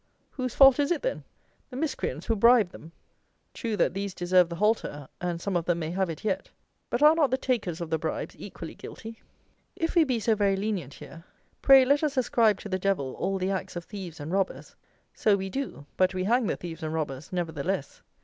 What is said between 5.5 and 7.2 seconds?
of them may have it yet); but are